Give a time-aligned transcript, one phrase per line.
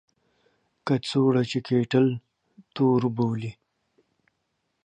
[0.85, 2.05] کڅوړه چې کیټل
[2.75, 3.51] تور بولي.